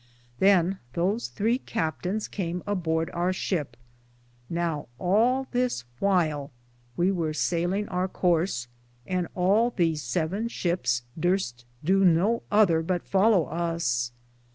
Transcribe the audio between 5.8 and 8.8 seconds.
whyle we weare saylinge our courc,